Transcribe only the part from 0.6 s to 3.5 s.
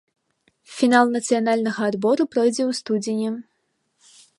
Фінал нацыянальнага адбору пройдзе ў студзені.